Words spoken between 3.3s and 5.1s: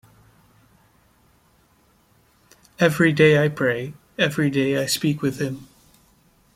I pray; every day I